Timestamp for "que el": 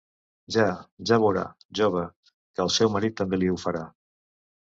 2.55-2.73